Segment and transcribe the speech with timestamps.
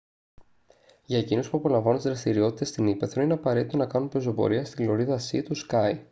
[1.05, 5.17] για εκείνους που απολαμβάνουν τις δραστηριότητες στην ύπαιθρο είναι απαραίτητο να κάνουν πεζοπορία στη λωρίδα
[5.17, 5.99] σι του σκάι